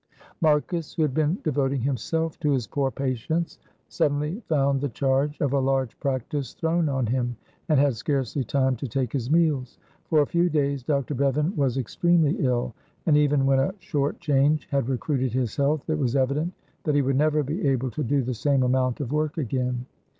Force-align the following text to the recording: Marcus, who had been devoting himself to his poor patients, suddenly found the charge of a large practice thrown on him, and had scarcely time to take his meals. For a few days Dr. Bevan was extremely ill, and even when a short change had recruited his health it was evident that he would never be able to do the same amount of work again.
Marcus, 0.41 0.95
who 0.95 1.03
had 1.03 1.13
been 1.13 1.37
devoting 1.43 1.79
himself 1.81 2.39
to 2.39 2.49
his 2.49 2.65
poor 2.65 2.89
patients, 2.89 3.59
suddenly 3.87 4.41
found 4.47 4.81
the 4.81 4.89
charge 4.89 5.39
of 5.39 5.53
a 5.53 5.59
large 5.59 5.95
practice 5.99 6.55
thrown 6.55 6.89
on 6.89 7.05
him, 7.05 7.35
and 7.69 7.79
had 7.79 7.93
scarcely 7.95 8.43
time 8.43 8.75
to 8.77 8.87
take 8.87 9.13
his 9.13 9.29
meals. 9.29 9.77
For 10.09 10.21
a 10.23 10.25
few 10.25 10.49
days 10.49 10.81
Dr. 10.81 11.13
Bevan 11.13 11.55
was 11.55 11.77
extremely 11.77 12.35
ill, 12.39 12.73
and 13.05 13.15
even 13.15 13.45
when 13.45 13.59
a 13.59 13.75
short 13.77 14.19
change 14.19 14.67
had 14.71 14.89
recruited 14.89 15.33
his 15.33 15.55
health 15.55 15.87
it 15.87 15.99
was 15.99 16.15
evident 16.15 16.53
that 16.83 16.95
he 16.95 17.03
would 17.03 17.15
never 17.15 17.43
be 17.43 17.67
able 17.67 17.91
to 17.91 18.03
do 18.03 18.23
the 18.23 18.33
same 18.33 18.63
amount 18.63 19.01
of 19.01 19.11
work 19.11 19.37
again. 19.37 19.85